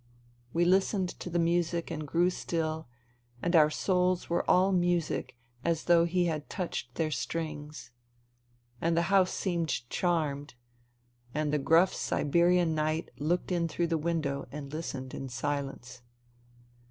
[0.51, 2.87] We listened to the music and grew still,
[3.39, 7.91] and our souls were all music as though he had touched their strings.
[8.81, 10.55] And the house seemed charmed,
[11.35, 16.01] and the gruff Siberian night looked in through the window and listened in silence.